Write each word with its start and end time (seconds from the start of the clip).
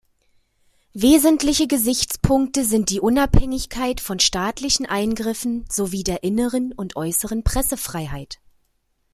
Wesentliche 0.95 1.67
Gesichtspunkte 1.67 2.65
sind 2.65 2.89
die 2.89 2.99
Unabhängigkeit 2.99 4.01
von 4.01 4.17
staatlichen 4.17 4.87
Eingriffen 4.87 5.63
sowie 5.69 6.01
der 6.03 6.23
inneren 6.23 6.73
und 6.73 6.95
äußeren 6.95 7.43
Pressefreiheit. 7.43 8.39